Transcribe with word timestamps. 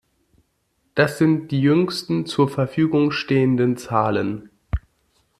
Das 0.95 1.19
sind 1.19 1.49
die 1.51 1.61
jüngsten 1.61 2.25
zur 2.25 2.49
Verfügung 2.49 3.11
stehenden 3.11 3.77
Zahlen. 3.77 4.49